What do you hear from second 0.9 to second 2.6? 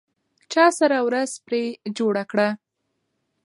ورځ پرې جوړه کړه؟